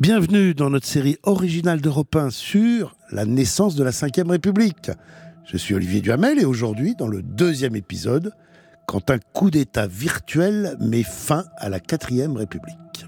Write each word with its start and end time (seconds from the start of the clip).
Bienvenue 0.00 0.54
dans 0.54 0.70
notre 0.70 0.86
série 0.86 1.18
originale 1.24 1.82
d'Europe 1.82 2.16
1 2.16 2.30
sur 2.30 2.96
la 3.12 3.26
naissance 3.26 3.74
de 3.74 3.84
la 3.84 3.90
Ve 3.90 4.30
République. 4.30 4.90
Je 5.44 5.58
suis 5.58 5.74
Olivier 5.74 6.00
Duhamel 6.00 6.38
et 6.38 6.46
aujourd'hui, 6.46 6.94
dans 6.94 7.06
le 7.06 7.20
deuxième 7.20 7.76
épisode, 7.76 8.32
quand 8.86 9.10
un 9.10 9.18
coup 9.18 9.50
d'État 9.50 9.86
virtuel 9.86 10.74
met 10.80 11.02
fin 11.02 11.44
à 11.58 11.68
la 11.68 11.80
Quatrième 11.80 12.34
République. 12.34 13.04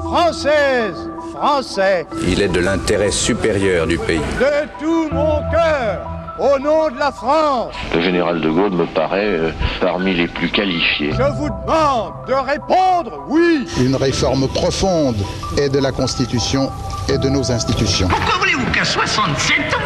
Française, 0.00 0.96
Français, 1.30 2.04
Il 2.26 2.42
est 2.42 2.48
de 2.48 2.58
l'intérêt 2.58 3.12
supérieur 3.12 3.86
du 3.86 3.96
pays. 3.98 4.18
de 4.18 4.80
tout 4.80 5.08
mon 5.14 5.40
cœur, 5.52 6.21
au 6.38 6.58
nom 6.58 6.88
de 6.90 6.98
la 6.98 7.12
France, 7.12 7.74
Le 7.94 8.00
général 8.00 8.40
de 8.40 8.48
Gaulle 8.50 8.72
me 8.72 8.86
paraît 8.86 9.24
euh, 9.38 9.50
parmi 9.80 10.14
les 10.14 10.26
plus 10.28 10.48
qualifiés. 10.48 11.12
je 11.12 11.22
vous 11.36 11.48
demande 11.48 12.12
de 12.26 12.32
répondre 12.34 13.12
oui. 13.28 13.66
une 13.80 13.96
réforme 13.96 14.48
profonde 14.48 15.16
et 15.58 15.68
de 15.68 15.78
la 15.78 15.92
Constitution 15.92 16.70
et 17.08 17.18
de 17.18 17.28
nos 17.28 17.50
institutions. 17.52 18.08
Pourquoi 18.08 18.34
voulez-vous 18.38 18.70
qu'à 18.72 18.84
67 18.84 19.58
ans, 19.74 19.78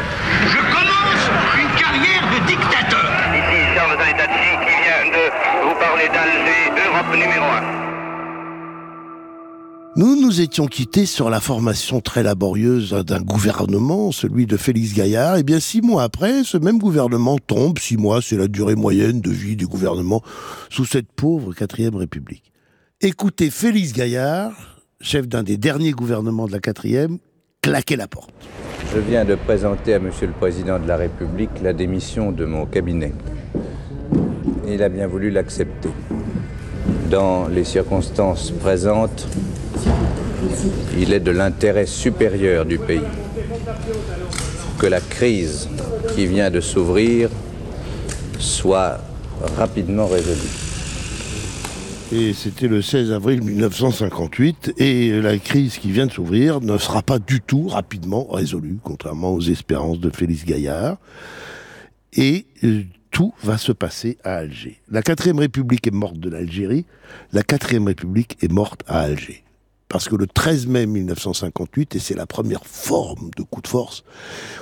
je 0.49 0.57
commence 0.59 1.25
une 1.59 1.81
carrière 1.81 2.23
de 2.35 2.47
dictateur? 2.47 3.11
Ici 3.35 3.75
Charles 3.75 3.99
Zanetati 3.99 4.51
qui 4.67 4.77
vient 4.83 5.13
de 5.13 5.69
vous 5.69 5.75
parler 5.81 6.09
d'Alger, 6.09 6.71
Europe 6.87 7.13
numéro 7.13 7.45
1. 7.83 7.86
Nous 9.97 10.21
nous 10.21 10.43
étions 10.43 10.67
quittés 10.67 11.07
sur 11.07 11.31
la 11.31 11.41
formation 11.41 12.03
très 12.03 12.23
laborieuse 12.23 12.91
d'un 12.91 13.23
gouvernement, 13.23 14.13
celui 14.13 14.45
de 14.45 14.59
Félix 14.59 14.93
Gaillard. 14.93 15.39
Et 15.39 15.43
bien 15.43 15.59
six 15.59 15.81
mois 15.81 16.03
après, 16.03 16.45
ce 16.45 16.59
même 16.59 16.77
gouvernement 16.77 17.39
tombe. 17.39 17.79
Six 17.79 17.97
mois, 17.97 18.21
c'est 18.21 18.37
la 18.37 18.47
durée 18.47 18.75
moyenne 18.75 19.23
de 19.23 19.31
vie 19.31 19.57
du 19.57 19.67
gouvernement 19.67 20.23
sous 20.69 20.85
cette 20.85 21.11
pauvre 21.11 21.55
quatrième 21.55 21.97
République. 21.97 22.53
Écoutez 23.01 23.49
Félix 23.49 23.95
Gaillard, 23.95 24.83
chef 25.01 25.27
d'un 25.27 25.43
des 25.43 25.57
derniers 25.57 25.93
gouvernements 25.93 26.47
de 26.47 26.53
la 26.53 26.61
quatrième, 26.61 27.17
claquer 27.63 27.97
la 27.97 28.07
porte. 28.07 28.35
Je 28.95 28.99
viens 28.99 29.25
de 29.25 29.35
présenter 29.35 29.95
à 29.95 29.99
Monsieur 29.99 30.27
le 30.27 30.35
Président 30.35 30.79
de 30.79 30.87
la 30.87 30.99
République 30.99 31.63
la 31.63 31.73
démission 31.73 32.33
de 32.33 32.45
mon 32.45 32.67
cabinet. 32.67 33.15
Il 34.69 34.83
a 34.83 34.91
bien 34.91 35.07
voulu 35.07 35.31
l'accepter. 35.31 35.89
Dans 37.11 37.49
les 37.49 37.65
circonstances 37.65 38.51
présentes, 38.51 39.27
il 40.99 41.13
est 41.13 41.21
de 41.21 41.31
l'intérêt 41.31 41.87
supérieur 41.87 42.65
du 42.65 42.79
pays 42.79 43.01
que 44.79 44.87
la 44.87 45.01
crise 45.01 45.69
qui 46.15 46.27
vient 46.27 46.51
de 46.51 46.61
s'ouvrir 46.61 47.31
soit 48.39 48.99
rapidement 49.57 50.07
résolue. 50.07 50.67
Et 52.13 52.35
c'était 52.35 52.69
le 52.69 52.83
16 52.83 53.11
avril 53.11 53.43
1958, 53.43 54.75
et 54.79 55.21
la 55.21 55.39
crise 55.39 55.79
qui 55.79 55.91
vient 55.91 56.07
de 56.07 56.13
s'ouvrir 56.13 56.61
ne 56.61 56.79
sera 56.79 57.03
pas 57.03 57.19
du 57.19 57.41
tout 57.41 57.67
rapidement 57.67 58.27
résolue, 58.31 58.79
contrairement 58.83 59.33
aux 59.33 59.41
espérances 59.41 59.99
de 59.99 60.11
Félix 60.11 60.45
Gaillard. 60.45 60.99
Et 62.13 62.47
euh, 62.63 62.83
tout 63.11 63.35
va 63.43 63.59
se 63.59 63.73
passer 63.73 64.19
à 64.23 64.37
Alger. 64.37 64.79
La 64.89 65.03
quatrième 65.03 65.41
République 65.41 65.87
est 65.87 65.93
morte 65.93 66.19
de 66.19 66.31
l'Algérie, 66.31 66.87
la 67.33 67.43
quatrième 67.43 67.87
République 67.87 68.37
est 68.41 68.53
morte 68.53 68.83
à 68.87 69.01
Alger. 69.01 69.43
Parce 69.89 70.09
que 70.09 70.17
le 70.17 70.27
13 70.27 70.67
mai 70.67 70.87
1958, 70.87 71.97
et 71.97 71.99
c'est 71.99 72.17
la 72.17 72.27
première 72.27 72.67
forme 72.67 73.31
de 73.37 73.43
coup 73.43 73.63
de 73.63 73.69
force, 73.69 74.05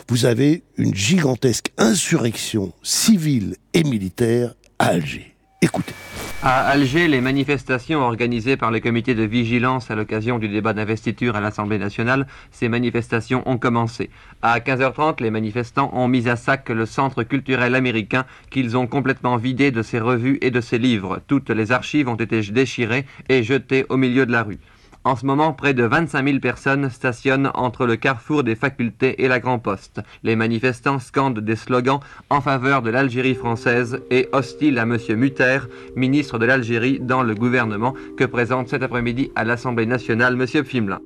vous 0.09 0.27
avez 0.27 0.65
une 0.77 0.95
gigantesque 0.95 1.73
insurrection 1.79 2.73
civile 2.83 3.57
et 3.73 3.85
militaire 3.85 4.55
à 4.79 4.89
Alger. 4.89 5.35
Écoutez. 5.63 5.95
À 6.43 6.67
Alger, 6.67 7.09
les 7.09 7.23
manifestations 7.23 8.01
organisées 8.01 8.59
par 8.59 8.71
le 8.71 8.79
comité 8.79 9.15
de 9.15 9.23
vigilance 9.23 9.91
à 9.91 9.95
l'occasion 9.95 10.39
du 10.39 10.47
débat 10.47 10.75
d'investiture 10.75 11.37
à 11.37 11.41
l'Assemblée 11.41 11.79
nationale, 11.79 12.27
ces 12.51 12.69
manifestations 12.69 13.43
ont 13.49 13.57
commencé. 13.57 14.11
À 14.43 14.59
15h30, 14.59 15.23
les 15.23 15.31
manifestants 15.31 15.91
ont 15.95 16.07
mis 16.07 16.29
à 16.29 16.37
sac 16.37 16.69
le 16.69 16.85
centre 16.85 17.23
culturel 17.23 17.75
américain 17.75 18.27
qu'ils 18.51 18.77
ont 18.77 18.87
complètement 18.87 19.39
vidé 19.39 19.71
de 19.71 19.81
ses 19.81 20.01
revues 20.01 20.37
et 20.43 20.51
de 20.51 20.61
ses 20.61 20.77
livres. 20.77 21.23
Toutes 21.27 21.49
les 21.49 21.73
archives 21.73 22.11
ont 22.11 22.17
été 22.17 22.43
déchirées 22.43 23.07
et 23.31 23.43
jetées 23.43 23.87
au 23.89 23.97
milieu 23.97 24.27
de 24.27 24.33
la 24.33 24.43
rue. 24.43 24.59
En 25.07 25.17
ce 25.17 25.27
moment, 25.27 25.53
près 25.53 25.75
de 25.75 25.85
25 25.85 26.27
000 26.27 26.39
personnes 26.39 26.89
stationnent 26.89 27.51
entre 27.53 27.85
le 27.85 27.97
carrefour 27.97 28.43
des 28.43 28.55
facultés 28.55 29.23
et 29.23 29.29
la 29.29 29.39
Grand 29.39 29.59
Poste. 29.59 30.01
Les 30.23 30.35
manifestants 30.35 30.99
scandent 30.99 31.41
des 31.41 31.57
slogans 31.57 32.01
en 32.31 32.41
faveur 32.41 32.81
de 32.81 32.89
l'Algérie 32.89 33.35
française 33.35 34.01
et 34.11 34.31
hostiles 34.33 34.79
à 34.79 34.85
M. 34.85 34.97
Mutter, 35.11 35.59
ministre 35.95 36.39
de 36.39 36.47
l'Algérie 36.47 37.01
dans 37.01 37.23
le 37.23 37.35
gouvernement 37.35 37.93
que 38.17 38.25
présente 38.25 38.69
cet 38.69 38.83
après-midi 38.83 39.31
à 39.37 39.45
l'Assemblée 39.45 39.85
nationale 39.85 40.41
M. 40.41 40.65
Pfimelin. 40.65 41.01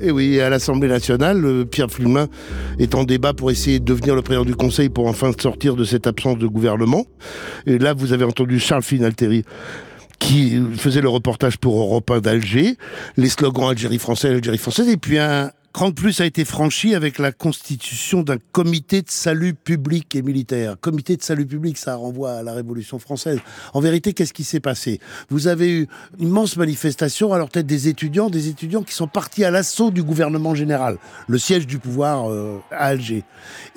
Et 0.00 0.12
oui, 0.12 0.40
à 0.40 0.48
l'Assemblée 0.48 0.88
nationale, 0.88 1.44
euh, 1.44 1.64
Pierre 1.64 1.90
Flumin 1.90 2.28
est 2.78 2.94
en 2.94 3.04
débat 3.04 3.34
pour 3.34 3.50
essayer 3.50 3.80
de 3.80 3.84
devenir 3.84 4.14
le 4.14 4.22
président 4.22 4.46
du 4.46 4.54
Conseil 4.54 4.88
pour 4.88 5.08
enfin 5.08 5.32
sortir 5.38 5.76
de 5.76 5.84
cette 5.84 6.06
absence 6.06 6.38
de 6.38 6.46
gouvernement. 6.46 7.04
Et 7.66 7.78
là, 7.78 7.92
vous 7.92 8.12
avez 8.14 8.24
entendu 8.24 8.60
Charles 8.60 8.82
Finalteri 8.82 9.44
qui 10.20 10.62
faisait 10.76 11.00
le 11.00 11.08
reportage 11.08 11.58
pour 11.58 11.80
Europe 11.80 12.08
1 12.08 12.20
d'Alger, 12.20 12.76
les 13.16 13.28
slogans 13.28 13.70
Algérie 13.70 13.98
française, 13.98 14.36
Algérie 14.36 14.58
française, 14.58 14.88
et 14.88 14.96
puis 14.96 15.18
un 15.18 15.50
cran 15.72 15.92
plus 15.92 16.20
a 16.20 16.26
été 16.26 16.44
franchi 16.44 16.94
avec 16.94 17.18
la 17.18 17.30
constitution 17.30 18.22
d'un 18.22 18.38
comité 18.52 19.02
de 19.02 19.10
salut 19.10 19.54
public 19.54 20.14
et 20.16 20.22
militaire. 20.22 20.76
Comité 20.80 21.16
de 21.16 21.22
salut 21.22 21.46
public, 21.46 21.78
ça 21.78 21.94
renvoie 21.94 22.32
à 22.32 22.42
la 22.42 22.52
Révolution 22.52 22.98
française. 22.98 23.38
En 23.72 23.80
vérité, 23.80 24.12
qu'est-ce 24.12 24.32
qui 24.32 24.42
s'est 24.42 24.60
passé? 24.60 25.00
Vous 25.28 25.46
avez 25.46 25.70
eu 25.70 25.88
une 26.18 26.28
immense 26.28 26.56
manifestation, 26.56 27.32
alors 27.32 27.48
peut-être 27.48 27.66
des 27.66 27.88
étudiants, 27.88 28.30
des 28.30 28.48
étudiants 28.48 28.82
qui 28.82 28.94
sont 28.94 29.06
partis 29.06 29.44
à 29.44 29.50
l'assaut 29.50 29.90
du 29.90 30.02
gouvernement 30.02 30.54
général, 30.54 30.98
le 31.28 31.38
siège 31.38 31.66
du 31.66 31.78
pouvoir 31.78 32.30
euh, 32.30 32.60
à 32.72 32.86
Alger. 32.86 33.22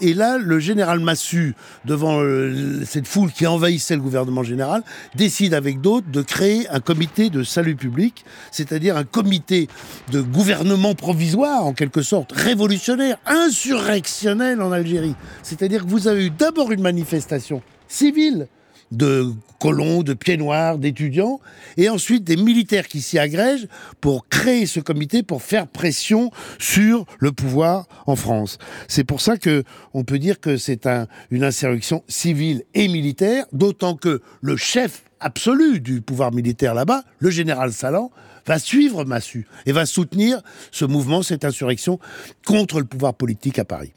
Et 0.02 0.14
là, 0.14 0.38
le 0.40 0.60
général 0.60 1.00
Massu, 1.00 1.56
devant 1.86 2.22
euh, 2.22 2.84
cette 2.86 3.08
foule 3.08 3.32
qui 3.32 3.46
envahissait 3.46 3.96
le 3.96 4.02
gouvernement 4.02 4.44
général, 4.44 4.84
décide 5.16 5.54
avec 5.54 5.80
d'autres 5.80 6.10
de 6.10 6.22
créer 6.22 6.68
un 6.70 6.80
comité 6.80 7.30
de 7.30 7.44
salut 7.44 7.76
public, 7.76 8.26
c'est-à-dire 8.52 8.98
un 8.98 9.04
comité 9.04 9.68
de 10.12 10.22
gouvernement 10.22 10.96
provisoire, 10.96 11.66
en 11.66 11.74
sorte, 12.02 12.32
révolutionnaire, 12.32 13.18
insurrectionnel 13.26 14.62
en 14.62 14.72
Algérie. 14.72 15.16
C'est-à-dire 15.42 15.84
que 15.84 15.90
vous 15.90 16.08
avez 16.08 16.26
eu 16.26 16.30
d'abord 16.30 16.72
une 16.72 16.82
manifestation 16.82 17.62
civile 17.88 18.48
de 18.94 19.34
colons, 19.60 20.04
de 20.04 20.14
pieds 20.14 20.38
noirs, 20.38 20.78
d'étudiants, 20.78 21.40
et 21.78 21.90
ensuite 21.90 22.24
des 22.24 22.36
militaires 22.36 22.88
qui 22.88 23.02
s'y 23.02 23.18
agrègent 23.18 23.68
pour 24.02 24.28
créer 24.28 24.66
ce 24.66 24.80
comité, 24.80 25.24
pour 25.24 25.42
faire 25.42 25.68
pression 25.68 26.32
sur 26.60 27.06
le 27.20 27.32
pouvoir 27.32 27.88
en 28.06 28.16
France. 28.16 28.58
C'est 28.88 29.04
pour 29.04 29.22
ça 29.22 29.38
que 29.38 29.64
on 29.94 30.04
peut 30.04 30.20
dire 30.20 30.40
que 30.40 30.58
c'est 30.58 30.86
un, 30.86 31.08
une 31.32 31.44
insurrection 31.44 32.04
civile 32.08 32.64
et 32.74 32.88
militaire, 32.88 33.46
d'autant 33.54 33.96
que 33.96 34.22
le 34.42 34.58
chef 34.58 35.04
absolu 35.20 35.80
du 35.80 36.02
pouvoir 36.02 36.34
militaire 36.34 36.74
là-bas, 36.74 37.04
le 37.20 37.30
général 37.30 37.72
Salan, 37.72 38.12
va 38.46 38.60
suivre 38.60 39.06
Massu 39.06 39.48
et 39.66 39.72
va 39.72 39.86
soutenir 39.86 40.42
ce 40.72 40.86
mouvement, 40.86 41.24
cette 41.24 41.46
insurrection 41.46 42.00
contre 42.46 42.80
le 42.80 42.86
pouvoir 42.86 43.14
politique 43.14 43.60
à 43.60 43.66
Paris. 43.66 43.94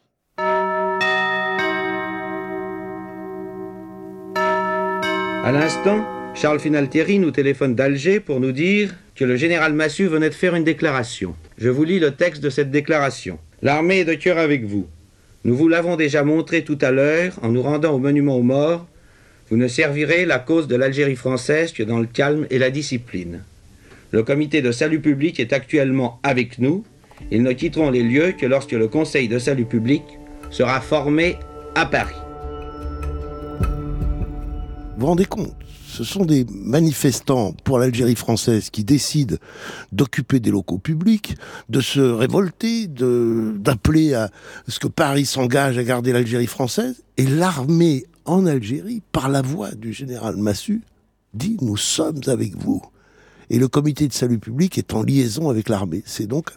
À 5.47 5.53
l'instant, 5.53 6.05
Charles 6.35 6.59
Finaltieri 6.59 7.21
nous 7.21 7.31
téléphone 7.31 7.77
d'Alger 7.77 8.19
pour 8.19 8.41
nous 8.41 8.51
dire 8.51 8.93
que 9.15 9.25
le 9.25 9.37
général 9.37 9.75
Massu 9.75 10.09
venait 10.09 10.29
de 10.29 10.35
faire 10.35 10.57
une 10.57 10.65
déclaration. 10.65 11.37
Je 11.57 11.69
vous 11.69 11.85
lis 11.85 12.01
le 12.01 12.11
texte 12.11 12.43
de 12.43 12.51
cette 12.51 12.73
déclaration. 12.73 13.39
L'armée 13.63 14.01
est 14.01 14.05
de 14.05 14.15
cœur 14.15 14.39
avec 14.39 14.65
vous. 14.65 14.89
Nous 15.45 15.55
vous 15.55 15.69
l'avons 15.69 15.95
déjà 15.95 16.25
montré 16.25 16.65
tout 16.65 16.79
à 16.81 16.91
l'heure 16.91 17.39
en 17.43 17.51
nous 17.51 17.63
rendant 17.63 17.93
au 17.93 18.01
monument 18.01 18.37
aux 18.37 18.43
morts. 18.43 18.89
Vous 19.49 19.57
ne 19.57 19.69
servirez 19.69 20.27
la 20.27 20.41
cause 20.41 20.67
de 20.67 20.75
l'Algérie 20.75 21.15
française 21.15 21.73
que 21.73 21.85
dans 21.85 22.01
le 22.01 22.07
calme 22.07 22.49
et 22.51 22.59
la 22.59 22.71
discipline. 22.71 23.45
Le 24.11 24.25
comité 24.25 24.63
de 24.63 24.73
salut 24.73 24.99
public 24.99 25.39
est 25.39 25.53
actuellement 25.53 26.19
avec 26.25 26.59
nous. 26.59 26.85
Ils 27.31 27.45
ne 27.45 27.53
quitteront 27.53 27.91
les 27.91 28.03
lieux 28.03 28.33
que 28.33 28.47
lorsque 28.47 28.73
le 28.73 28.89
conseil 28.89 29.29
de 29.29 29.39
salut 29.39 29.67
public 29.67 30.03
sera 30.51 30.81
formé 30.81 31.37
à 31.77 31.87
Paris. 31.87 32.17
Vous 34.97 35.03
vous 35.03 35.09
rendez 35.09 35.27
compte 35.27 35.55
Ce 35.87 36.05
sont 36.05 36.25
des 36.25 36.47
manifestants 36.51 37.53
pour 37.65 37.79
l'Algérie 37.79 38.17
française 38.17 38.71
qui 38.71 38.83
décident 38.83 39.37
d'occuper 39.93 40.41
des 40.41 40.51
locaux 40.51 40.79
publics, 40.79 41.37
de 41.69 41.83
se 41.83 42.01
révolter, 42.01 42.87
d'appeler 42.87 44.15
à 44.15 44.31
ce 44.67 44.79
que 44.79 44.89
Paris 44.89 45.27
s'engage 45.27 45.77
à 45.77 45.85
garder 45.85 46.13
l'Algérie 46.13 46.47
française. 46.47 47.03
Et 47.19 47.27
l'armée 47.27 48.07
en 48.25 48.47
Algérie, 48.47 49.03
par 49.13 49.29
la 49.29 49.43
voix 49.43 49.73
du 49.73 49.93
général 49.93 50.37
Massu, 50.37 50.81
dit 51.35 51.59
Nous 51.61 51.77
sommes 51.77 52.23
avec 52.27 52.57
vous. 52.57 52.81
Et 53.51 53.59
le 53.59 53.69
comité 53.69 54.09
de 54.09 54.15
salut 54.15 54.39
public 54.39 54.79
est 54.79 54.95
en 54.95 55.03
liaison 55.03 55.51
avec 55.51 55.69
l'armée. 55.69 56.03
C'est 56.07 56.27
donc 56.27 56.49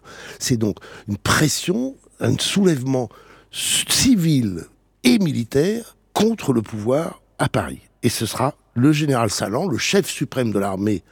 une 1.09 1.17
pression, 1.17 1.97
un 2.21 2.37
soulèvement 2.39 3.09
civil 3.51 4.63
et 5.03 5.19
militaire 5.19 5.97
contre 6.13 6.53
le 6.53 6.61
pouvoir 6.61 7.21
à 7.37 7.49
Paris. 7.49 7.88
Et 8.01 8.09
ce 8.09 8.25
sera 8.25 8.53
le 8.75 8.93
général 8.93 9.29
Salan, 9.29 9.67
le 9.67 9.77
chef 9.77 10.05
suprême 10.05 10.51
de 10.51 10.59
l'armée 10.59 11.03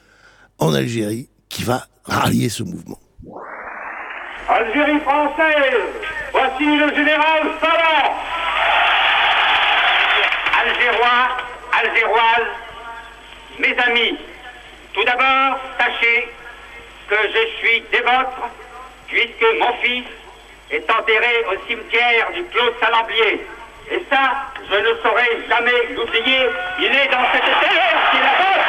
en 0.58 0.74
Algérie, 0.74 1.30
qui 1.50 1.64
va 1.64 1.84
rallier 2.06 2.50
ce 2.50 2.64
mouvement. 2.64 3.00
Algérie 4.48 5.00
française, 5.02 5.82
voici 6.32 6.64
le 6.66 6.96
général 6.96 7.44
Salah. 7.60 8.14
Algérois, 10.62 11.28
Algéroises, 11.74 12.52
mes 13.60 13.78
amis, 13.78 14.18
tout 14.94 15.04
d'abord, 15.04 15.60
sachez 15.78 16.30
que 17.10 17.16
je 17.16 17.58
suis 17.58 17.82
des 17.92 18.00
vôtres, 18.00 18.50
puisque 19.08 19.46
mon 19.60 19.74
fils 19.84 20.06
est 20.72 20.90
enterré 20.90 21.46
au 21.52 21.68
cimetière 21.68 22.32
du 22.34 22.44
Clos 22.46 22.74
Salambier. 22.80 23.46
Et 23.90 24.04
ça, 24.10 24.52
je 24.70 24.76
ne 24.76 25.02
saurais 25.02 25.38
jamais 25.48 25.94
l'oublier. 25.96 26.50
Il 26.80 26.86
est 26.86 27.08
dans 27.08 27.24
cette 27.32 27.46
terre 27.46 27.98
qui 28.12 28.18
est 28.18 28.22
la 28.22 28.36
vôtre. 28.38 28.68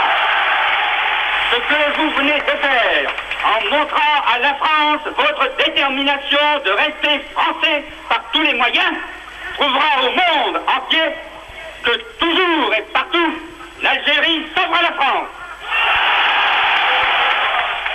Ce 1.50 1.56
que 1.56 2.00
vous 2.00 2.10
venez 2.10 2.38
de 2.38 2.56
faire, 2.66 3.10
en 3.44 3.76
montrant 3.76 4.22
à 4.32 4.38
la 4.38 4.54
France 4.54 5.00
votre 5.06 5.56
détermination 5.56 6.38
de 6.64 6.70
rester 6.70 7.20
français 7.32 7.84
par 8.08 8.22
tous 8.32 8.42
les 8.42 8.54
moyens, 8.54 8.94
prouvera 9.54 10.02
au 10.02 10.10
monde 10.10 10.62
entier 10.68 11.12
que 11.82 11.96
toujours 12.18 12.74
et 12.74 12.82
partout, 12.92 13.38
l'Algérie 13.82 14.46
sauvera 14.54 14.82
la 14.82 14.92
France. 14.92 15.28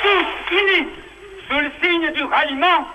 Tous 0.02 0.56
unis, 0.58 0.88
sous 1.48 1.60
le 1.60 1.72
signe 1.82 2.12
du 2.12 2.24
ralliement, 2.24 2.88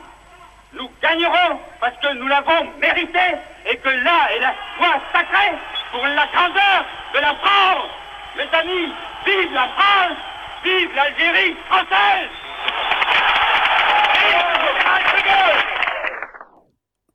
nous 0.74 0.90
gagnerons 1.00 1.60
parce 1.80 1.94
que 2.02 2.12
nous 2.14 2.28
l'avons 2.28 2.68
mérité 2.78 3.20
et 3.70 3.76
que 3.76 3.88
là 3.88 4.28
est 4.34 4.40
la 4.40 4.54
foi 4.76 5.00
sacrée 5.12 5.56
pour 5.92 6.02
la 6.02 6.26
grandeur 6.32 6.86
de 7.14 7.20
la 7.20 7.34
France. 7.36 7.90
Mes 8.36 8.58
amis, 8.58 8.92
vive 9.26 9.52
la 9.52 9.68
France, 9.68 10.18
vive 10.64 10.88
l'Algérie 10.94 11.56
française 11.68 12.30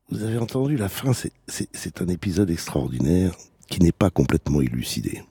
Vous 0.09 0.23
avez 0.23 0.37
entendu 0.37 0.77
la 0.77 0.89
fin, 0.89 1.11
c'est 1.47 2.01
un 2.01 2.07
épisode 2.07 2.51
extraordinaire 2.51 3.31
qui 3.67 3.79
n'est 3.81 3.91
pas 3.91 4.11
complètement 4.11 4.61
élucidé. 4.61 5.23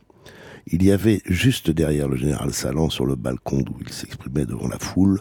Il 0.66 0.82
y 0.82 0.90
avait 0.90 1.20
juste 1.24 1.70
derrière 1.70 2.08
le 2.08 2.16
général 2.16 2.52
Salan, 2.52 2.90
sur 2.90 3.06
le 3.06 3.14
balcon 3.14 3.60
d'où 3.60 3.76
il 3.80 3.92
s'exprimait 3.92 4.44
devant 4.44 4.66
la 4.66 4.80
foule, 4.80 5.20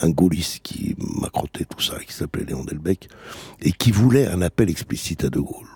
un 0.00 0.10
gaulliste 0.10 0.60
qui 0.62 0.96
macrotait 1.20 1.64
tout 1.64 1.80
ça, 1.80 1.98
qui 2.00 2.12
s'appelait 2.12 2.44
Léon 2.44 2.64
Delbecq, 2.64 3.08
et 3.60 3.72
qui 3.72 3.90
voulait 3.90 4.26
un 4.26 4.42
appel 4.42 4.70
explicite 4.70 5.24
à 5.24 5.30
De 5.30 5.40
Gaulle. 5.40 5.66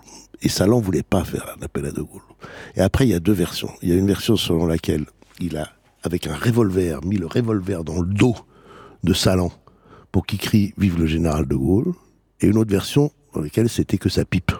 Et 0.41 0.49
Salan 0.49 0.79
voulait 0.79 1.03
pas 1.03 1.23
faire 1.23 1.55
un 1.57 1.63
appel 1.63 1.85
à 1.85 1.91
De 1.91 2.01
Gaulle. 2.01 2.21
Et 2.75 2.81
après, 2.81 3.07
il 3.07 3.11
y 3.11 3.15
a 3.15 3.19
deux 3.19 3.33
versions. 3.33 3.71
Il 3.81 3.89
y 3.89 3.93
a 3.93 3.95
une 3.95 4.07
version 4.07 4.35
selon 4.35 4.65
laquelle 4.65 5.05
il 5.39 5.57
a, 5.57 5.69
avec 6.03 6.27
un 6.27 6.35
revolver, 6.35 7.03
mis 7.05 7.17
le 7.17 7.27
revolver 7.27 7.83
dans 7.83 8.01
le 8.01 8.07
dos 8.07 8.35
de 9.03 9.13
Salan 9.13 9.51
pour 10.11 10.25
qu'il 10.25 10.39
crie 10.39 10.73
Vive 10.77 10.97
le 10.97 11.07
général 11.07 11.45
de 11.47 11.55
Gaulle, 11.55 11.93
et 12.41 12.47
une 12.47 12.57
autre 12.57 12.71
version 12.71 13.11
dans 13.33 13.41
laquelle 13.41 13.69
c'était 13.69 13.97
que 13.97 14.09
sa 14.09 14.25
pipe. 14.25 14.51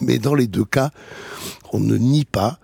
Mais 0.00 0.18
dans 0.18 0.34
les 0.34 0.46
deux 0.46 0.64
cas, 0.64 0.90
on 1.72 1.80
ne 1.80 1.96
nie 1.96 2.24
pas, 2.24 2.58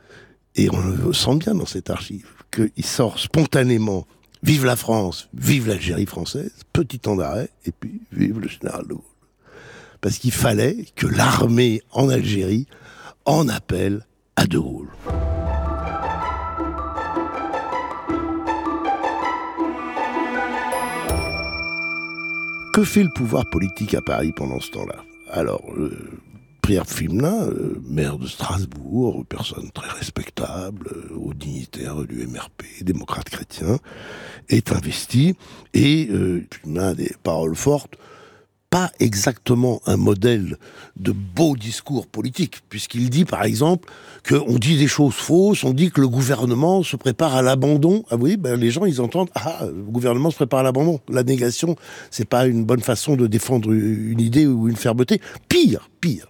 et 0.55 0.71
on 0.71 0.79
le 0.79 1.13
sent 1.13 1.37
bien 1.37 1.55
dans 1.55 1.67
cette 1.67 1.91
archive, 1.91 2.29
qu'il 2.53 2.85
sort 2.85 3.19
spontanément 3.19 4.07
Vive 4.43 4.65
la 4.65 4.77
France, 4.77 5.29
vive 5.35 5.67
l'Algérie 5.67 6.07
française, 6.07 6.53
petit 6.73 7.01
temps 7.01 7.17
d'arrêt, 7.17 7.49
et 7.67 7.73
puis 7.73 8.03
vive 8.13 8.39
le 8.39 8.49
général 8.49 8.87
de 8.87 8.95
Gaulle. 8.95 9.03
Parce 10.01 10.19
qu'il 10.19 10.33
fallait 10.33 10.87
que 10.95 11.09
l'armée 11.09 11.83
en 11.91 12.09
Algérie 12.09 12.67
en 13.25 13.49
appelle 13.49 14.07
à 14.37 14.47
De 14.47 14.59
Gaulle. 14.59 14.91
Que 22.73 22.85
fait 22.85 23.03
le 23.03 23.11
pouvoir 23.11 23.45
politique 23.51 23.95
à 23.95 24.03
Paris 24.03 24.33
pendant 24.37 24.61
ce 24.61 24.71
temps-là? 24.71 25.03
Alors, 25.33 25.65
euh, 25.77 25.91
Pierre 26.69 26.87
Fimelin, 26.87 27.49
euh, 27.49 27.81
maire 27.89 28.19
de 28.19 28.27
Strasbourg, 28.27 29.25
personne 29.27 29.71
très 29.73 29.89
respectable, 29.89 30.89
euh, 30.95 31.15
haut 31.17 31.33
dignitaire 31.33 32.05
du 32.05 32.27
MRP, 32.27 32.83
démocrate 32.83 33.31
chrétien, 33.31 33.79
est 34.51 34.71
investi 34.71 35.35
et 35.73 36.09
euh, 36.11 36.47
Fimelin 36.53 36.89
a 36.89 36.95
des 36.95 37.15
paroles 37.23 37.57
fortes 37.57 37.95
pas 38.69 38.93
exactement 39.01 39.81
un 39.87 39.97
modèle 39.97 40.59
de 40.97 41.13
beau 41.13 41.57
discours 41.57 42.07
politique, 42.07 42.59
puisqu'il 42.69 43.09
dit 43.09 43.25
par 43.25 43.45
exemple 43.45 43.91
qu'on 44.29 44.59
dit 44.59 44.77
des 44.77 44.89
choses 44.89 45.15
fausses, 45.15 45.65
on 45.65 45.73
dit 45.73 45.91
que 45.91 46.03
le 46.03 46.09
gouvernement 46.09 46.83
se 46.83 46.97
prépare 46.97 47.35
à 47.35 47.41
l'abandon. 47.41 48.05
Ah 48.11 48.17
oui, 48.17 48.37
ben 48.37 48.61
les 48.61 48.71
gens 48.71 48.85
ils 48.85 49.01
entendent 49.01 49.31
ah 49.35 49.61
le 49.63 49.91
gouvernement 49.91 50.31
se 50.31 50.37
prépare 50.37 50.61
à 50.61 50.65
l'abandon. 50.65 51.01
La 51.09 51.23
négation, 51.23 51.77
c'est 52.11 52.29
pas 52.29 52.47
une 52.47 52.67
bonne 52.67 52.83
façon 52.83 53.17
de 53.17 53.27
défendre 53.27 53.73
une 53.73 54.21
idée 54.21 54.47
ou 54.47 54.69
une 54.69 54.77
fermeté. 54.77 55.19
Pire, 55.49 55.89
pire. 56.03 56.29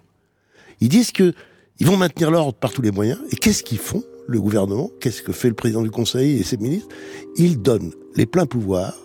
Ils 0.81 0.89
disent 0.89 1.11
que 1.11 1.33
ils 1.79 1.87
vont 1.87 1.97
maintenir 1.97 2.29
l'ordre 2.29 2.53
par 2.53 2.71
tous 2.71 2.81
les 2.81 2.91
moyens. 2.91 3.19
Et 3.31 3.35
qu'est-ce 3.35 3.63
qu'ils 3.63 3.77
font 3.77 4.03
le 4.27 4.41
gouvernement? 4.41 4.91
Qu'est-ce 4.99 5.21
que 5.21 5.31
fait 5.31 5.47
le 5.47 5.55
président 5.55 5.81
du 5.81 5.91
Conseil 5.91 6.37
et 6.37 6.43
ses 6.43 6.57
ministres? 6.57 6.89
Ils 7.37 7.61
donnent 7.61 7.93
les 8.15 8.25
pleins 8.25 8.45
pouvoirs 8.45 8.97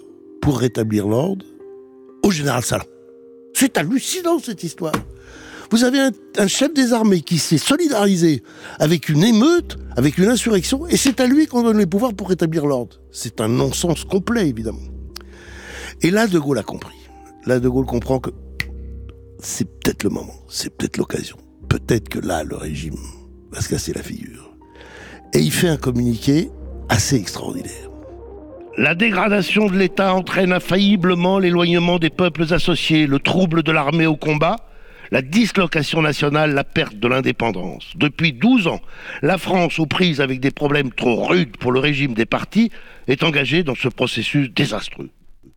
pour 0.42 0.58
rétablir 0.58 1.06
l'ordre 1.06 1.46
au 2.22 2.30
général 2.30 2.64
Salan. 2.64 2.84
C'est 3.54 3.78
hallucinant 3.78 4.40
cette 4.40 4.64
histoire. 4.64 4.94
Vous 5.70 5.84
avez 5.84 6.00
un, 6.00 6.10
un 6.38 6.46
chef 6.46 6.74
des 6.74 6.92
armées 6.92 7.20
qui 7.20 7.38
s'est 7.38 7.58
solidarisé 7.58 8.42
avec 8.78 9.08
une 9.08 9.22
émeute, 9.22 9.78
avec 9.96 10.18
une 10.18 10.28
insurrection, 10.28 10.86
et 10.86 10.96
c'est 10.96 11.20
à 11.20 11.26
lui 11.26 11.46
qu'on 11.46 11.62
donne 11.62 11.78
les 11.78 11.86
pouvoirs 11.86 12.12
pour 12.14 12.28
rétablir 12.28 12.66
l'ordre. 12.66 13.00
C'est 13.10 13.40
un 13.40 13.48
non-sens 13.48 14.04
complet, 14.04 14.48
évidemment. 14.48 14.80
Et 16.02 16.10
là, 16.10 16.26
De 16.26 16.38
Gaulle 16.38 16.58
a 16.58 16.62
compris. 16.62 16.96
Là, 17.46 17.60
De 17.60 17.68
Gaulle 17.68 17.86
comprend 17.86 18.18
que 18.18 18.30
c'est 19.38 19.64
peut-être 19.64 20.02
le 20.02 20.10
moment, 20.10 20.34
c'est 20.48 20.70
peut-être 20.70 20.96
l'occasion. 20.96 21.36
Peut-être 21.74 22.08
que 22.08 22.20
là, 22.20 22.44
le 22.44 22.54
régime 22.54 22.94
va 23.50 23.60
se 23.60 23.68
casser 23.68 23.92
la 23.92 24.04
figure. 24.04 24.54
Et 25.32 25.40
il 25.40 25.50
fait 25.50 25.66
un 25.66 25.76
communiqué 25.76 26.48
assez 26.88 27.16
extraordinaire. 27.16 27.90
La 28.78 28.94
dégradation 28.94 29.66
de 29.66 29.76
l'État 29.76 30.14
entraîne 30.14 30.52
infailliblement 30.52 31.40
l'éloignement 31.40 31.98
des 31.98 32.10
peuples 32.10 32.54
associés, 32.54 33.08
le 33.08 33.18
trouble 33.18 33.64
de 33.64 33.72
l'armée 33.72 34.06
au 34.06 34.14
combat, 34.14 34.54
la 35.10 35.20
dislocation 35.20 36.00
nationale, 36.00 36.54
la 36.54 36.62
perte 36.62 36.94
de 36.94 37.08
l'indépendance. 37.08 37.90
Depuis 37.96 38.32
12 38.32 38.68
ans, 38.68 38.80
la 39.22 39.36
France, 39.36 39.80
aux 39.80 39.86
prises 39.86 40.20
avec 40.20 40.38
des 40.38 40.52
problèmes 40.52 40.92
trop 40.92 41.24
rudes 41.24 41.56
pour 41.56 41.72
le 41.72 41.80
régime 41.80 42.14
des 42.14 42.24
partis, 42.24 42.70
est 43.08 43.24
engagée 43.24 43.64
dans 43.64 43.74
ce 43.74 43.88
processus 43.88 44.48
désastreux. 44.48 45.10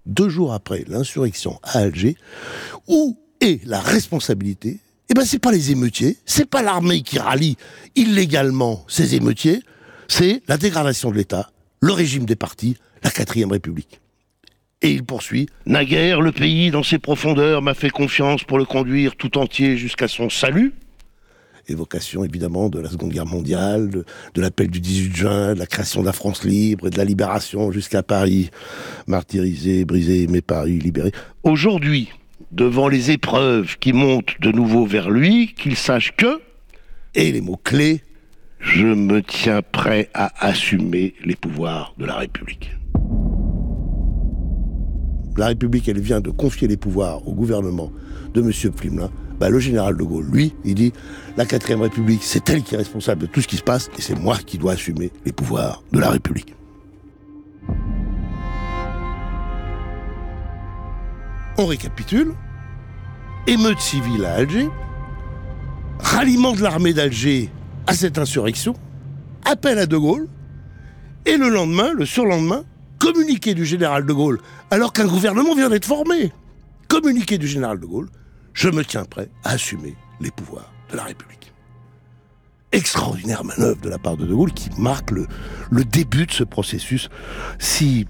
Deux 0.07 0.29
jours 0.29 0.51
après 0.51 0.83
l'insurrection 0.87 1.59
à 1.61 1.77
Alger, 1.77 2.15
où 2.87 3.19
est 3.39 3.63
la 3.67 3.79
responsabilité 3.79 4.79
Eh 5.09 5.13
ben, 5.13 5.23
c'est 5.23 5.39
pas 5.39 5.51
les 5.51 5.71
émeutiers, 5.71 6.17
c'est 6.25 6.49
pas 6.49 6.61
l'armée 6.61 7.01
qui 7.01 7.17
rallie 7.17 7.55
illégalement 7.95 8.83
ces 8.89 9.15
émeutiers, 9.15 9.61
c'est 10.09 10.41
la 10.47 10.57
dégradation 10.57 11.11
de 11.11 11.15
l'État, 11.15 11.49
le 11.81 11.93
régime 11.93 12.25
des 12.25 12.35
partis, 12.35 12.75
la 13.03 13.09
quatrième 13.09 13.51
République. 13.51 14.01
Et 14.81 14.91
il 14.91 15.03
poursuit. 15.03 15.47
Naguère, 15.65 16.21
le 16.21 16.31
pays, 16.31 16.71
dans 16.71 16.83
ses 16.83 16.99
profondeurs, 16.99 17.61
m'a 17.61 17.73
fait 17.73 17.89
confiance 17.89 18.43
pour 18.43 18.57
le 18.57 18.65
conduire 18.65 19.15
tout 19.15 19.37
entier 19.37 19.77
jusqu'à 19.77 20.07
son 20.07 20.29
salut. 20.29 20.73
Évocation 21.69 22.23
évidemment 22.23 22.69
de 22.69 22.79
la 22.79 22.89
Seconde 22.89 23.11
Guerre 23.11 23.25
mondiale, 23.25 23.89
de, 23.89 24.05
de 24.35 24.41
l'appel 24.41 24.69
du 24.69 24.79
18 24.79 25.15
juin, 25.15 25.53
de 25.53 25.59
la 25.59 25.65
création 25.65 26.01
de 26.01 26.05
la 26.05 26.13
France 26.13 26.43
libre 26.43 26.87
et 26.87 26.89
de 26.89 26.97
la 26.97 27.05
libération 27.05 27.71
jusqu'à 27.71 28.03
Paris, 28.03 28.51
martyrisé, 29.07 29.83
brisé, 29.83 30.27
mais 30.29 30.41
Paris 30.41 30.79
libéré. 30.79 31.11
Aujourd'hui, 31.43 32.09
devant 32.51 32.87
les 32.87 33.11
épreuves 33.11 33.77
qui 33.77 33.93
montent 33.93 34.39
de 34.39 34.51
nouveau 34.51 34.85
vers 34.85 35.09
lui, 35.09 35.53
qu'il 35.53 35.75
sache 35.75 36.13
que, 36.15 36.39
et 37.15 37.31
les 37.31 37.41
mots 37.41 37.59
clés, 37.63 38.01
je 38.59 38.87
me 38.87 39.21
tiens 39.21 39.61
prêt 39.61 40.09
à 40.13 40.31
assumer 40.45 41.13
les 41.23 41.35
pouvoirs 41.35 41.93
de 41.97 42.05
la 42.05 42.15
République. 42.15 42.71
La 45.37 45.47
République, 45.47 45.87
elle 45.87 45.99
vient 45.99 46.19
de 46.19 46.31
confier 46.31 46.67
les 46.67 46.77
pouvoirs 46.77 47.27
au 47.27 47.33
gouvernement 47.33 47.91
de 48.33 48.41
M. 48.41 48.51
Flimelin. 48.51 49.11
Bah, 49.39 49.49
le 49.49 49.59
général 49.59 49.95
de 49.95 50.03
Gaulle, 50.03 50.25
lui, 50.31 50.55
il 50.65 50.73
dit 50.73 50.93
la 51.37 51.45
quatrième 51.45 51.81
République, 51.81 52.23
c'est 52.23 52.49
elle 52.49 52.63
qui 52.63 52.73
est 52.73 52.77
responsable 52.79 53.21
de 53.21 53.27
tout 53.27 53.41
ce 53.41 53.47
qui 53.47 53.57
se 53.57 53.63
passe, 53.63 53.89
et 53.97 54.01
c'est 54.01 54.19
moi 54.19 54.37
qui 54.43 54.57
dois 54.57 54.73
assumer 54.73 55.11
les 55.25 55.31
pouvoirs 55.31 55.83
de 55.91 55.99
la 55.99 56.09
République. 56.09 56.55
On 61.57 61.65
récapitule. 61.65 62.33
Émeute 63.47 63.79
civile 63.79 64.25
à 64.25 64.33
Alger, 64.33 64.69
ralliement 65.99 66.53
de 66.53 66.61
l'armée 66.61 66.93
d'Alger 66.93 67.49
à 67.87 67.93
cette 67.93 68.17
insurrection, 68.17 68.75
appel 69.45 69.79
à 69.79 69.85
De 69.85 69.97
Gaulle, 69.97 70.27
et 71.25 71.37
le 71.37 71.49
lendemain, 71.49 71.93
le 71.93 72.05
surlendemain, 72.05 72.63
communiqué 72.99 73.53
du 73.53 73.65
général 73.65 74.05
de 74.05 74.13
Gaulle, 74.13 74.39
alors 74.69 74.91
qu'un 74.93 75.07
gouvernement 75.07 75.55
vient 75.55 75.69
d'être 75.69 75.85
formé. 75.85 76.31
Communiqué 76.89 77.37
du 77.37 77.47
général 77.47 77.79
de 77.79 77.85
Gaulle, 77.85 78.09
je 78.53 78.69
me 78.69 78.83
tiens 78.83 79.05
prêt 79.05 79.29
à 79.43 79.51
assumer 79.51 79.95
les 80.19 80.31
pouvoirs 80.31 80.71
de 80.91 80.97
la 80.97 81.03
République. 81.05 81.53
Extraordinaire 82.71 83.45
manœuvre 83.45 83.79
de 83.81 83.89
la 83.89 83.97
part 83.97 84.17
de 84.17 84.25
De 84.25 84.33
Gaulle 84.33 84.53
qui 84.53 84.69
marque 84.77 85.11
le, 85.11 85.25
le 85.71 85.85
début 85.85 86.25
de 86.25 86.33
ce 86.33 86.43
processus 86.43 87.09
si 87.59 88.05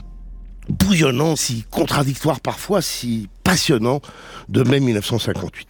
bouillonnant, 0.70 1.36
si 1.36 1.64
contradictoire 1.70 2.40
parfois, 2.40 2.82
si 2.82 3.30
passionnant 3.48 4.02
de 4.50 4.62
mai 4.64 4.82
1958. 4.82 5.70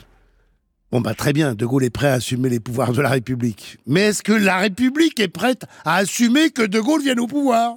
Bon 0.91 0.99
bah 0.99 1.13
très 1.13 1.31
bien, 1.31 1.53
De 1.53 1.63
Gaulle 1.63 1.83
est 1.83 1.91
prêt 1.91 2.07
à 2.07 2.13
assumer 2.13 2.49
les 2.49 2.59
pouvoirs 2.59 2.91
de 2.91 3.03
la 3.03 3.09
République. 3.09 3.77
Mais 3.85 4.01
est-ce 4.01 4.23
que 4.23 4.31
la 4.31 4.57
République 4.57 5.19
est 5.19 5.27
prête 5.27 5.65
à 5.85 5.97
assumer 5.97 6.49
que 6.49 6.63
De 6.63 6.79
Gaulle 6.79 7.03
vienne 7.03 7.19
au 7.19 7.27
pouvoir? 7.27 7.75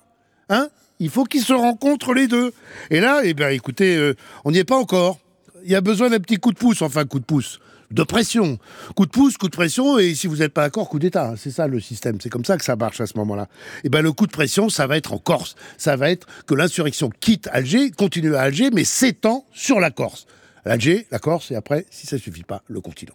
Hein? 0.49 0.69
Il 1.01 1.11
faut 1.11 1.25
qu'ils 1.25 1.43
se 1.43 1.53
rencontrent 1.53 2.15
les 2.15 2.29
deux. 2.29 2.51
Et 2.89 3.01
là, 3.01 3.21
eh 3.25 3.35
bien 3.35 3.51
écoutez, 3.51 3.95
euh, 3.95 4.15
on 4.47 4.53
n'y 4.53 4.59
est 4.59 4.65
pas 4.65 4.79
encore. 4.79 5.19
Il 5.65 5.71
y 5.71 5.75
a 5.75 5.83
besoin 5.83 6.09
d'un 6.09 6.21
petit 6.21 6.39
coup 6.39 6.53
de 6.53 6.59
pouce, 6.59 6.81
enfin 6.81 7.05
coup 7.05 7.19
de 7.19 7.27
pouce 7.27 7.61
de 7.91 8.03
pression. 8.03 8.59
Coup 8.95 9.07
de 9.07 9.11
pouce, 9.11 9.37
coup 9.37 9.49
de 9.49 9.57
pression, 9.57 9.99
et 9.99 10.15
si 10.15 10.27
vous 10.27 10.37
n'êtes 10.37 10.53
pas 10.53 10.63
d'accord, 10.63 10.89
coup 10.89 10.99
d'État. 10.99 11.35
C'est 11.37 11.51
ça 11.51 11.67
le 11.67 11.81
système. 11.81 12.21
C'est 12.21 12.31
comme 12.31 12.45
ça 12.45 12.57
que 12.57 12.65
ça 12.65 12.77
marche 12.77 13.01
à 13.01 13.07
ce 13.07 13.17
moment-là. 13.19 13.49
Et 13.85 13.89
ben 13.89 14.03
le 14.03 14.13
coup 14.13 14.27
de 14.27 14.33
pression, 14.33 14.69
ça 14.69 14.87
va 14.87 14.97
être 14.97 15.13
en 15.13 15.19
Corse. 15.19 15.57
Ça 15.77 15.97
va 15.97 16.11
être 16.11 16.27
que 16.47 16.55
l'insurrection 16.55 17.11
quitte 17.21 17.49
Alger, 17.53 17.91
continue 17.91 18.35
à 18.35 18.43
Alger, 18.43 18.71
mais 18.73 18.85
s'étend 18.85 19.45
sur 19.53 19.81
la 19.81 19.91
Corse. 19.91 20.27
Alger, 20.65 21.07
la 21.11 21.19
Corse, 21.19 21.51
et 21.51 21.57
après, 21.57 21.87
si 21.91 22.07
ça 22.07 22.17
ne 22.17 22.21
suffit 22.21 22.45
pas, 22.45 22.63
le 22.69 22.81
continent. 22.81 23.15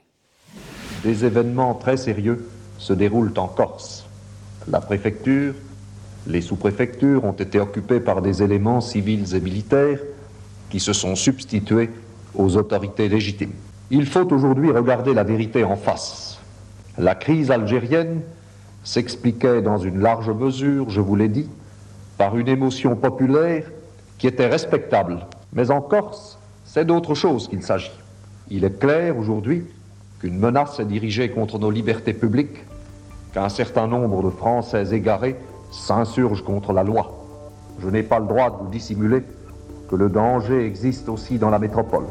Des 1.04 1.24
événements 1.24 1.76
très 1.76 1.98
sérieux 1.98 2.48
se 2.78 2.94
déroulent 2.94 3.34
en 3.38 3.48
Corse. 3.48 4.06
La 4.68 4.82
préfecture, 4.82 5.54
les 6.28 6.42
sous-préfectures 6.42 7.24
ont 7.24 7.34
été 7.34 7.60
occupées 7.60 8.00
par 8.00 8.22
des 8.22 8.42
éléments 8.42 8.82
civils 8.82 9.36
et 9.36 9.40
militaires 9.40 10.00
qui 10.72 10.80
se 10.80 10.92
sont 10.92 11.16
substitués 11.16 11.92
aux 12.34 12.58
autorités 12.58 13.08
légitimes. 13.08 13.54
Il 13.92 14.08
faut 14.08 14.34
aujourd'hui 14.34 14.72
regarder 14.72 15.14
la 15.14 15.24
vérité 15.24 15.64
en 15.64 15.76
face. 15.76 16.40
La 16.98 17.14
crise 17.14 17.52
algérienne 17.52 18.22
s'expliquait 18.84 19.62
dans 19.62 19.78
une 19.78 20.00
large 20.00 20.32
mesure, 20.32 20.90
je 20.90 21.02
vous 21.02 21.16
l'ai 21.16 21.28
dit, 21.28 21.48
par 22.18 22.36
une 22.36 22.48
émotion 22.48 22.96
populaire 22.96 23.70
qui 24.18 24.26
était 24.26 24.48
respectable. 24.48 25.28
Mais 25.54 25.70
en 25.70 25.82
Corse, 25.82 26.40
c'est 26.64 26.86
d'autre 26.86 27.14
chose 27.14 27.48
qu'il 27.48 27.62
s'agit. 27.62 27.92
Il 28.50 28.64
est 28.64 28.80
clair 28.80 29.16
aujourd'hui 29.18 29.66
qu'une 30.20 30.40
menace 30.40 30.80
est 30.80 30.86
dirigée 30.86 31.30
contre 31.30 31.60
nos 31.60 31.70
libertés 31.70 32.14
publiques, 32.14 32.64
qu'un 33.34 33.50
certain 33.50 33.86
nombre 33.86 34.24
de 34.24 34.32
Français 34.32 34.96
égarés 34.96 35.36
s'insurgent 35.72 36.44
contre 36.44 36.74
la 36.74 36.84
loi. 36.84 37.24
Je 37.80 37.90
n'ai 37.90 38.04
pas 38.04 38.18
le 38.18 38.26
droit 38.26 38.50
de 38.50 38.64
vous 38.64 38.72
dissimuler 38.72 39.22
que 39.90 39.96
le 39.96 40.10
danger 40.10 40.66
existe 40.66 41.08
aussi 41.08 41.38
dans 41.38 41.52
la 41.52 41.60
métropole. 41.60 42.06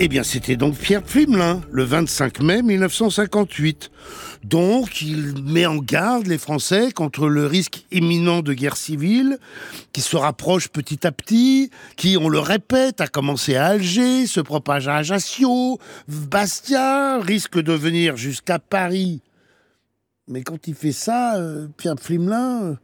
Eh 0.00 0.06
bien, 0.06 0.22
c'était 0.22 0.54
donc 0.54 0.76
Pierre 0.76 1.02
Pflimlin, 1.02 1.60
le 1.72 1.82
25 1.82 2.40
mai 2.40 2.62
1958. 2.62 3.90
Donc, 4.44 5.02
il 5.02 5.42
met 5.42 5.66
en 5.66 5.78
garde 5.78 6.28
les 6.28 6.38
Français 6.38 6.92
contre 6.92 7.26
le 7.28 7.46
risque 7.46 7.84
imminent 7.90 8.40
de 8.40 8.54
guerre 8.54 8.76
civile, 8.76 9.38
qui 9.92 10.00
se 10.00 10.16
rapproche 10.16 10.68
petit 10.68 11.04
à 11.04 11.10
petit, 11.10 11.70
qui, 11.96 12.16
on 12.16 12.28
le 12.28 12.38
répète, 12.38 13.00
a 13.00 13.08
commencé 13.08 13.56
à 13.56 13.66
Alger, 13.66 14.28
se 14.28 14.38
propage 14.40 14.86
à 14.86 14.98
Ajaccio, 14.98 15.80
Bastia, 16.06 17.18
risque 17.18 17.60
de 17.60 17.72
venir 17.72 18.16
jusqu'à 18.16 18.60
Paris. 18.60 19.20
Mais 20.28 20.42
quand 20.42 20.68
il 20.68 20.76
fait 20.76 20.92
ça, 20.92 21.38
euh, 21.38 21.66
Pierre 21.76 21.96
euh, 22.08 22.74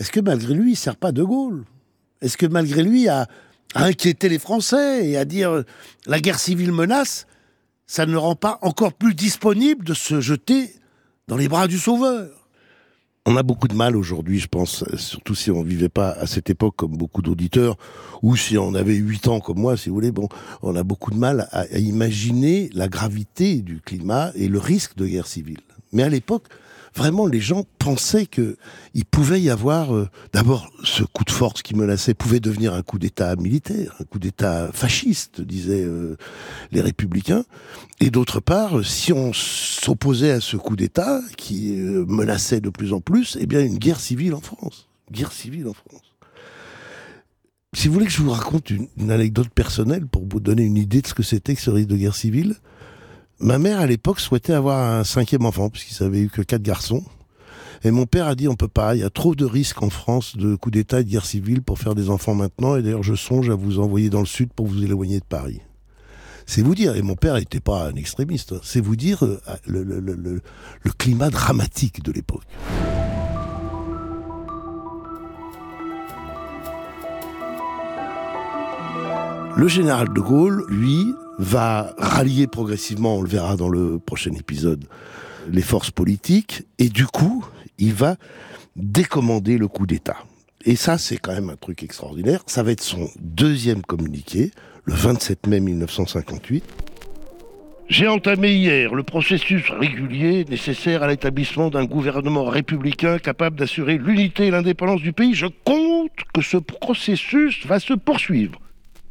est-ce 0.00 0.10
que 0.10 0.18
malgré 0.18 0.54
lui, 0.54 0.72
il 0.72 0.76
sert 0.76 0.96
pas 0.96 1.12
De 1.12 1.22
Gaulle? 1.22 1.62
Est-ce 2.20 2.36
que 2.36 2.46
malgré 2.46 2.82
lui, 2.82 3.08
a 3.08 3.28
à 3.74 3.84
inquiéter 3.84 4.28
les 4.28 4.38
Français 4.38 5.08
et 5.08 5.16
à 5.16 5.24
dire 5.24 5.64
la 6.06 6.20
guerre 6.20 6.38
civile 6.38 6.72
menace, 6.72 7.26
ça 7.86 8.06
ne 8.06 8.16
rend 8.16 8.36
pas 8.36 8.58
encore 8.62 8.92
plus 8.92 9.14
disponible 9.14 9.84
de 9.84 9.94
se 9.94 10.20
jeter 10.20 10.72
dans 11.28 11.36
les 11.36 11.48
bras 11.48 11.68
du 11.68 11.78
Sauveur. 11.78 12.28
On 13.26 13.36
a 13.36 13.42
beaucoup 13.42 13.68
de 13.68 13.74
mal 13.74 13.96
aujourd'hui, 13.96 14.38
je 14.38 14.48
pense, 14.48 14.82
surtout 14.96 15.34
si 15.34 15.50
on 15.50 15.62
vivait 15.62 15.90
pas 15.90 16.10
à 16.12 16.26
cette 16.26 16.48
époque 16.48 16.74
comme 16.76 16.96
beaucoup 16.96 17.20
d'auditeurs, 17.20 17.76
ou 18.22 18.34
si 18.34 18.56
on 18.56 18.74
avait 18.74 18.94
8 18.94 19.28
ans 19.28 19.40
comme 19.40 19.58
moi, 19.58 19.76
si 19.76 19.88
vous 19.88 19.94
voulez, 19.94 20.10
bon, 20.10 20.28
on 20.62 20.74
a 20.74 20.82
beaucoup 20.82 21.10
de 21.10 21.18
mal 21.18 21.46
à 21.52 21.66
imaginer 21.78 22.70
la 22.72 22.88
gravité 22.88 23.60
du 23.60 23.80
climat 23.80 24.32
et 24.34 24.48
le 24.48 24.58
risque 24.58 24.96
de 24.96 25.06
guerre 25.06 25.26
civile. 25.26 25.60
Mais 25.92 26.02
à 26.02 26.08
l'époque, 26.08 26.46
vraiment 26.94 27.26
les 27.26 27.40
gens 27.40 27.64
pensaient 27.78 28.26
que 28.26 28.56
il 28.94 29.04
pouvait 29.04 29.40
y 29.40 29.50
avoir 29.50 29.94
euh, 29.94 30.08
d'abord 30.32 30.70
ce 30.84 31.02
coup 31.02 31.24
de 31.24 31.30
force 31.30 31.62
qui 31.62 31.74
menaçait 31.74 32.14
pouvait 32.14 32.40
devenir 32.40 32.74
un 32.74 32.82
coup 32.82 32.98
d'État 32.98 33.36
militaire, 33.36 33.96
un 34.00 34.04
coup 34.04 34.18
d'État 34.18 34.70
fasciste, 34.72 35.40
disaient 35.40 35.84
euh, 35.84 36.16
les 36.72 36.80
républicains, 36.80 37.44
et 38.00 38.10
d'autre 38.10 38.40
part, 38.40 38.84
si 38.84 39.12
on 39.12 39.32
s'opposait 39.32 40.32
à 40.32 40.40
ce 40.40 40.56
coup 40.56 40.76
d'État 40.76 41.20
qui 41.36 41.78
euh, 41.80 42.04
menaçait 42.06 42.60
de 42.60 42.70
plus 42.70 42.92
en 42.92 43.00
plus, 43.00 43.36
eh 43.40 43.46
bien 43.46 43.60
une 43.60 43.78
guerre 43.78 44.00
civile 44.00 44.34
en 44.34 44.40
France, 44.40 44.88
guerre 45.10 45.32
civile 45.32 45.68
en 45.68 45.74
France. 45.74 46.02
Si 47.72 47.86
vous 47.86 47.94
voulez 47.94 48.06
que 48.06 48.12
je 48.12 48.22
vous 48.22 48.30
raconte 48.30 48.68
une, 48.70 48.88
une 48.96 49.12
anecdote 49.12 49.50
personnelle 49.50 50.04
pour 50.04 50.26
vous 50.28 50.40
donner 50.40 50.64
une 50.64 50.76
idée 50.76 51.02
de 51.02 51.06
ce 51.06 51.14
que 51.14 51.22
c'était 51.22 51.54
que 51.54 51.60
ce 51.60 51.70
risque 51.70 51.88
de 51.88 51.96
guerre 51.96 52.16
civile, 52.16 52.56
Ma 53.40 53.58
mère, 53.58 53.80
à 53.80 53.86
l'époque, 53.86 54.20
souhaitait 54.20 54.52
avoir 54.52 54.98
un 54.98 55.02
cinquième 55.02 55.46
enfant, 55.46 55.70
puisqu'ils 55.70 56.04
n'avaient 56.04 56.20
eu 56.20 56.28
que 56.28 56.42
quatre 56.42 56.62
garçons. 56.62 57.02
Et 57.82 57.90
mon 57.90 58.04
père 58.04 58.26
a 58.26 58.34
dit 58.34 58.46
on 58.46 58.54
peut 58.54 58.68
pas, 58.68 58.94
il 58.94 59.00
y 59.00 59.04
a 59.04 59.08
trop 59.08 59.34
de 59.34 59.46
risques 59.46 59.82
en 59.82 59.88
France 59.88 60.36
de 60.36 60.54
coup 60.54 60.70
d'État 60.70 61.00
et 61.00 61.04
de 61.04 61.08
guerre 61.08 61.24
civile 61.24 61.62
pour 61.62 61.78
faire 61.78 61.94
des 61.94 62.10
enfants 62.10 62.34
maintenant. 62.34 62.76
Et 62.76 62.82
d'ailleurs, 62.82 63.02
je 63.02 63.14
songe 63.14 63.48
à 63.48 63.54
vous 63.54 63.78
envoyer 63.78 64.10
dans 64.10 64.20
le 64.20 64.26
sud 64.26 64.52
pour 64.52 64.66
vous 64.66 64.84
éloigner 64.84 65.20
de 65.20 65.24
Paris. 65.24 65.62
C'est 66.44 66.60
vous 66.60 66.74
dire, 66.74 66.96
et 66.96 67.02
mon 67.02 67.14
père 67.14 67.36
n'était 67.36 67.60
pas 67.60 67.86
un 67.86 67.94
extrémiste, 67.94 68.52
hein. 68.52 68.60
c'est 68.62 68.80
vous 68.80 68.96
dire 68.96 69.22
euh, 69.22 69.40
le 69.66 70.40
climat 70.98 71.30
dramatique 71.30 72.02
de 72.02 72.12
l'époque. 72.12 72.42
Le 79.56 79.68
général 79.68 80.12
de 80.12 80.20
Gaulle, 80.20 80.64
lui, 80.68 81.14
va 81.40 81.94
rallier 81.96 82.46
progressivement, 82.46 83.16
on 83.16 83.22
le 83.22 83.28
verra 83.28 83.56
dans 83.56 83.70
le 83.70 83.98
prochain 83.98 84.32
épisode, 84.32 84.84
les 85.50 85.62
forces 85.62 85.90
politiques, 85.90 86.64
et 86.78 86.90
du 86.90 87.06
coup, 87.06 87.44
il 87.78 87.94
va 87.94 88.16
décommander 88.76 89.56
le 89.56 89.66
coup 89.66 89.86
d'État. 89.86 90.18
Et 90.66 90.76
ça, 90.76 90.98
c'est 90.98 91.16
quand 91.16 91.32
même 91.32 91.48
un 91.48 91.56
truc 91.56 91.82
extraordinaire. 91.82 92.42
Ça 92.46 92.62
va 92.62 92.72
être 92.72 92.82
son 92.82 93.08
deuxième 93.18 93.80
communiqué, 93.80 94.50
le 94.84 94.92
27 94.92 95.46
mai 95.46 95.60
1958. 95.60 96.62
J'ai 97.88 98.06
entamé 98.06 98.52
hier 98.52 98.94
le 98.94 99.02
processus 99.02 99.70
régulier 99.70 100.44
nécessaire 100.44 101.02
à 101.02 101.08
l'établissement 101.08 101.70
d'un 101.70 101.86
gouvernement 101.86 102.44
républicain 102.44 103.18
capable 103.18 103.58
d'assurer 103.58 103.96
l'unité 103.96 104.46
et 104.46 104.50
l'indépendance 104.50 105.00
du 105.00 105.14
pays. 105.14 105.32
Je 105.34 105.46
compte 105.64 106.12
que 106.34 106.42
ce 106.42 106.58
processus 106.58 107.66
va 107.66 107.80
se 107.80 107.94
poursuivre 107.94 108.60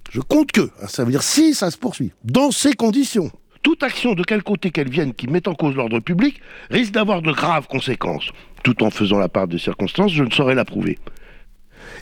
je 0.09 0.21
compte 0.21 0.51
que, 0.51 0.61
hein, 0.61 0.87
ça 0.87 1.03
veut 1.03 1.11
dire 1.11 1.23
si 1.23 1.53
ça 1.53 1.71
se 1.71 1.77
poursuit, 1.77 2.11
dans 2.23 2.51
ces 2.51 2.73
conditions, 2.73 3.31
toute 3.61 3.83
action 3.83 4.13
de 4.13 4.23
quel 4.23 4.43
côté 4.43 4.71
qu'elle 4.71 4.89
vienne 4.89 5.13
qui 5.13 5.27
mette 5.27 5.47
en 5.47 5.53
cause 5.53 5.75
l'ordre 5.75 5.99
public 5.99 6.39
risque 6.69 6.93
d'avoir 6.93 7.21
de 7.21 7.31
graves 7.31 7.67
conséquences. 7.67 8.29
Tout 8.63 8.83
en 8.83 8.89
faisant 8.89 9.19
la 9.19 9.29
part 9.29 9.47
des 9.47 9.59
circonstances, 9.59 10.11
je 10.11 10.23
ne 10.23 10.31
saurais 10.31 10.55
l'approuver. 10.55 10.97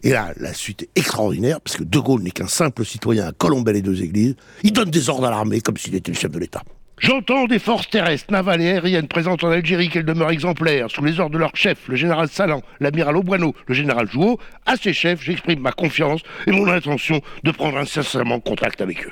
Et 0.03 0.11
là, 0.11 0.33
la 0.37 0.53
suite 0.53 0.83
est 0.83 0.89
extraordinaire, 0.95 1.59
parce 1.61 1.77
que 1.77 1.83
De 1.83 1.99
Gaulle 1.99 2.21
n'est 2.21 2.31
qu'un 2.31 2.47
simple 2.47 2.85
citoyen 2.85 3.27
à 3.27 3.31
Colombelle 3.31 3.75
et 3.75 3.81
deux 3.81 4.03
églises. 4.03 4.35
Il 4.63 4.73
donne 4.73 4.89
des 4.89 5.09
ordres 5.09 5.25
à 5.25 5.31
l'armée 5.31 5.61
comme 5.61 5.77
s'il 5.77 5.95
était 5.95 6.11
le 6.11 6.17
chef 6.17 6.31
de 6.31 6.39
l'État. 6.39 6.63
J'entends 6.99 7.45
des 7.45 7.59
forces 7.59 7.89
terrestres, 7.89 8.31
navales 8.31 8.61
et 8.61 8.71
aériennes 8.71 9.07
présentes 9.07 9.43
en 9.43 9.51
Algérie 9.51 9.89
qu'elles 9.89 10.05
demeurent 10.05 10.31
exemplaires, 10.31 10.89
sous 10.89 11.03
les 11.03 11.19
ordres 11.19 11.33
de 11.33 11.37
leur 11.37 11.55
chef, 11.55 11.87
le 11.87 11.95
général 11.95 12.27
Salan, 12.27 12.63
l'amiral 12.79 13.15
Auboineau, 13.15 13.53
le 13.67 13.75
général 13.75 14.09
Jouot. 14.09 14.39
À 14.65 14.77
ces 14.77 14.93
chefs, 14.93 15.21
j'exprime 15.21 15.59
ma 15.59 15.71
confiance 15.71 16.21
et 16.47 16.51
mon 16.51 16.67
intention 16.67 17.21
de 17.43 17.51
prendre 17.51 17.77
incessamment 17.77 18.39
contact 18.39 18.81
avec 18.81 19.05
eux. 19.05 19.11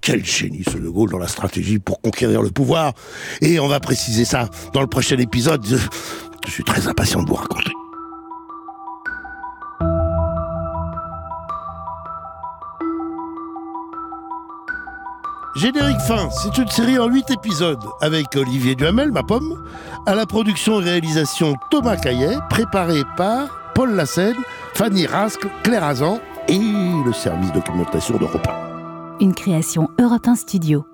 Quel 0.00 0.24
génie 0.24 0.64
ce 0.64 0.78
De 0.78 0.88
Gaulle 0.88 1.10
dans 1.10 1.18
la 1.18 1.28
stratégie 1.28 1.78
pour 1.78 2.00
conquérir 2.00 2.40
le 2.40 2.50
pouvoir. 2.50 2.94
Et 3.42 3.60
on 3.60 3.68
va 3.68 3.80
préciser 3.80 4.24
ça 4.24 4.48
dans 4.72 4.80
le 4.80 4.86
prochain 4.86 5.18
épisode. 5.18 5.64
Je 6.46 6.50
suis 6.50 6.64
très 6.64 6.86
impatient 6.86 7.22
de 7.22 7.28
vous 7.28 7.34
raconter. 7.34 7.72
Générique 15.66 16.00
fin, 16.02 16.30
c'est 16.30 16.56
une 16.58 16.68
série 16.68 16.96
en 16.96 17.08
8 17.08 17.28
épisodes 17.32 17.82
avec 18.00 18.36
Olivier 18.36 18.76
Duhamel, 18.76 19.10
ma 19.10 19.24
pomme, 19.24 19.64
à 20.06 20.14
la 20.14 20.24
production 20.24 20.80
et 20.80 20.84
réalisation 20.84 21.56
Thomas 21.72 21.96
Caillet, 21.96 22.36
préparé 22.48 23.02
par 23.16 23.48
Paul 23.74 23.90
Lassène, 23.96 24.36
Fanny 24.74 25.06
Rascle, 25.06 25.48
Claire 25.64 25.82
Azan 25.82 26.20
et 26.46 26.60
le 27.04 27.12
service 27.12 27.50
documentation 27.50 28.16
d'Europe 28.16 28.46
1. 28.46 29.24
Une 29.24 29.34
création 29.34 29.90
Europe 29.98 30.28
1 30.28 30.36
Studio. 30.36 30.86